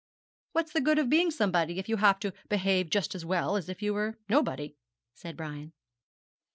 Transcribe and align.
'What's 0.53 0.73
the 0.73 0.81
good 0.81 0.97
of 0.97 1.11
being 1.11 1.29
somebody 1.29 1.77
if 1.77 1.87
you 1.87 1.97
have 1.97 2.17
to 2.21 2.33
behave 2.49 2.89
just 2.89 3.13
as 3.13 3.23
well 3.23 3.55
as 3.55 3.69
if 3.69 3.83
you 3.83 3.93
were 3.93 4.17
nobody?' 4.27 4.75
said 5.13 5.37
Brian. 5.37 5.73